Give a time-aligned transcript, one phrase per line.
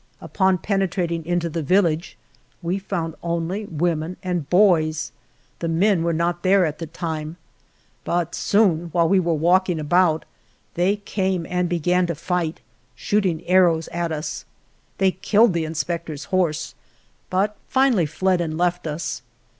[0.19, 2.17] Upon penetrating into the village
[2.63, 5.11] we found only women and boys.
[5.59, 7.37] The men were not there at the time,
[8.03, 10.25] but soon, while we were walking about,
[10.73, 12.61] they came and began to fight,
[12.95, 14.43] shooting arrows at us.
[14.97, 16.73] They killed the inspector's horse,
[17.29, 19.21] but finally fled and left us.